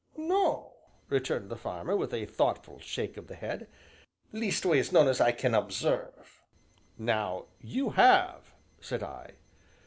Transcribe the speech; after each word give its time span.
"No," 0.17 0.77
returned 1.09 1.51
the 1.51 1.55
farmer, 1.55 1.95
with 1.95 2.11
a 2.11 2.25
thoughtful 2.25 2.79
shake 2.79 3.17
of 3.17 3.27
the 3.27 3.35
head, 3.35 3.67
"leastways, 4.31 4.91
none 4.91 5.07
as 5.07 5.21
I 5.21 5.31
can 5.31 5.53
observe." 5.53 6.41
"Now, 6.97 7.45
you 7.59 7.91
have," 7.91 8.51
said 8.79 9.03
I. 9.03 9.33